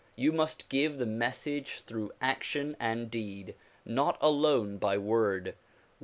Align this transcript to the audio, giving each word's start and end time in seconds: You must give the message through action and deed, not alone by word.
You 0.15 0.31
must 0.31 0.67
give 0.67 0.97
the 0.97 1.05
message 1.05 1.81
through 1.81 2.11
action 2.19 2.75
and 2.79 3.11
deed, 3.11 3.53
not 3.85 4.17
alone 4.19 4.79
by 4.79 4.97
word. 4.97 5.53